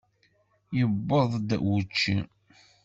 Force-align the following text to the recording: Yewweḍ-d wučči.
Yewweḍ-d 0.77 1.49
wučči. 1.65 2.17